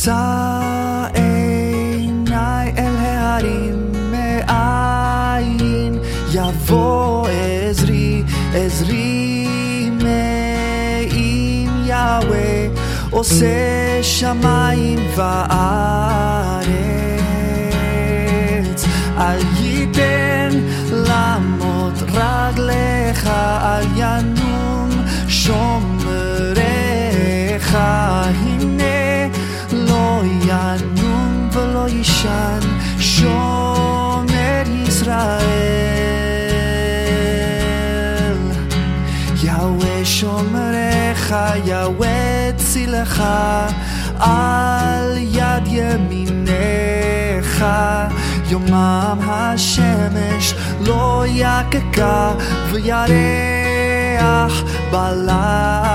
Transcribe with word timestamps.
מסעין 0.00 1.14
אל 2.78 2.96
ההרים 2.96 3.92
מאין 4.10 5.98
יבוא 6.32 7.28
עזרי 7.28 8.22
עזרי 8.54 9.90
מעם 9.90 11.86
יהוה 11.86 12.68
עושה 13.10 14.02
שמיים 14.02 14.98
וארץ 15.16 15.34
אל 19.18 19.40
ייתן 19.60 20.50
למות 20.92 22.02
רגליך 22.02 23.26
אל 23.26 23.84
ינום 23.96 24.90
שומר 25.28 25.99
יהוה 39.43 40.05
שומריך 40.05 41.35
יהוה 41.65 42.51
צילך 42.57 43.23
על 44.19 45.17
יד 45.17 45.67
ימינך 45.67 47.65
יומם 48.49 49.19
השמש 49.27 50.53
לא 50.81 51.23
יככה 51.27 52.33
וירח 52.71 54.63
בלילה 54.91 55.85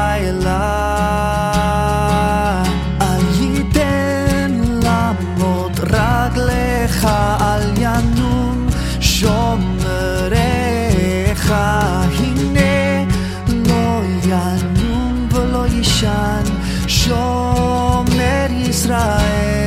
Ishan, 15.80 16.46
Shomer 16.88 18.50
Israel. 18.70 19.65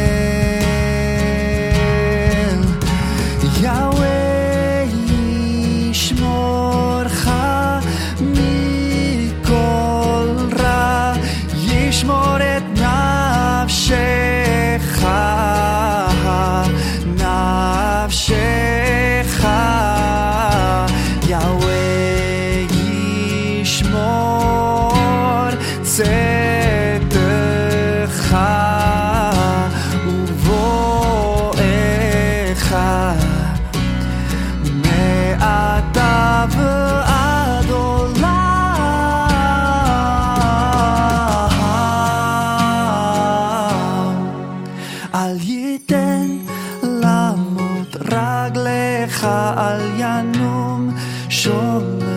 לעמוד 46.83 47.97
רגליך 48.11 49.27
על 49.55 49.81
ינום 49.97 50.91
שומריך 51.29 52.13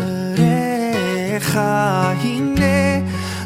הנה 2.23 3.01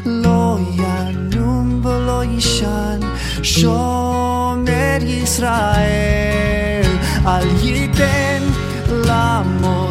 לא 0.05 0.57
ינום 0.75 1.85
ולא 1.85 2.23
יישן 2.23 2.99
שומר 3.43 4.97
ישראל 5.01 6.85
אל 7.27 7.47
ייתן 7.63 8.43
לעמוד 8.89 9.84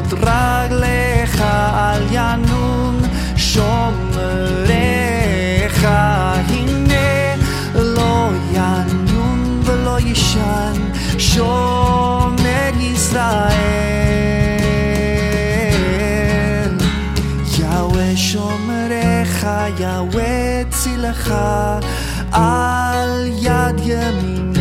יהוה 19.80 20.64
צילך 20.70 21.34
על 22.32 23.28
יד 23.42 23.80
ימין. 23.86 24.55